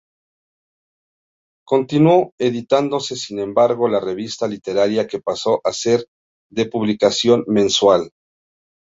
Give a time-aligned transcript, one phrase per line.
[1.63, 6.07] Continuó editándose sin embargo la revista literaria que pasó a ser
[6.49, 8.09] de publicación mensual.